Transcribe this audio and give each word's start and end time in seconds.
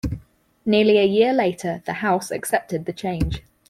Nearly 0.65 0.97
a 0.97 1.05
year 1.05 1.31
later, 1.31 1.83
the 1.85 1.93
House 1.93 2.31
accepted 2.31 2.85
the 2.85 2.91
change. 2.91 3.43